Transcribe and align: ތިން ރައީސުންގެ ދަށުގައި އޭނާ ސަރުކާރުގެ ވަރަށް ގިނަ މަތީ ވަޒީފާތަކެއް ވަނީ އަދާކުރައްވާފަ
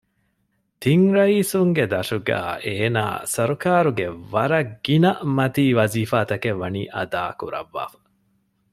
ތިން 0.81 1.07
ރައީސުންގެ 1.15 1.85
ދަށުގައި 1.93 2.51
އޭނާ 2.65 3.03
ސަރުކާރުގެ 3.33 4.07
ވަރަށް 4.33 4.73
ގިނަ 4.85 5.11
މަތީ 5.37 5.65
ވަޒީފާތަކެއް 5.77 6.59
ވަނީ 6.61 6.81
އަދާކުރައްވާފަ 6.95 7.97